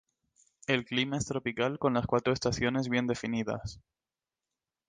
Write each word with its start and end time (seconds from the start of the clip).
El 0.65 0.83
clima 0.83 1.17
es 1.17 1.27
tropical, 1.27 1.77
con 1.77 1.93
las 1.93 2.07
cuatro 2.07 2.33
estaciones 2.33 2.89
bien 2.89 3.05
definidas. 3.05 3.79